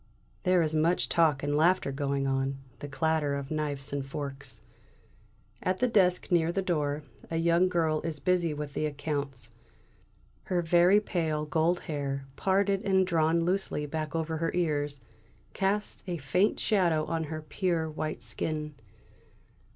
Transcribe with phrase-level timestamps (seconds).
[0.41, 4.63] There is much talk and laughter going on; the clatter of knives and forks.
[5.61, 9.51] At the desk near the door, a young girl is busy with the accounts.
[10.45, 15.01] Her very pale gold hair, parted and drawn loosely back over the ears,
[15.53, 18.73] casts a faint shadow on her pure, white skin.